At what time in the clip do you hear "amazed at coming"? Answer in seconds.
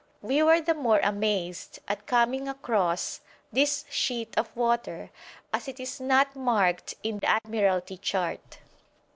1.03-2.47